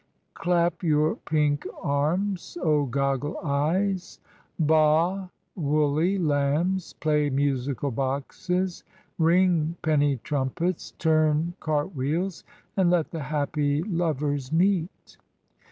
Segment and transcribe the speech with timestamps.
[0.33, 4.19] Clap your pink arms, oh goggle eyes,
[4.57, 8.83] ba woolly lambs, play musical boxes,
[9.19, 12.43] ring penny trumpets, turn cart wheels,
[12.75, 15.17] and let the happy lovers meet!